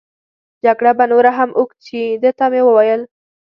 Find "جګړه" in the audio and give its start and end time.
0.63-0.91